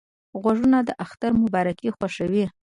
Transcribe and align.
غوږونه 0.41 0.79
د 0.87 0.89
اختر 1.05 1.31
مبارکۍ 1.43 1.89
خوښوي 1.97 2.45